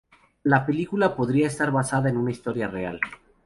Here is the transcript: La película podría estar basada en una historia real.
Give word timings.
La 0.41 0.65
película 0.65 1.15
podría 1.15 1.45
estar 1.45 1.69
basada 1.69 2.09
en 2.09 2.17
una 2.17 2.31
historia 2.31 2.67
real. 2.67 2.99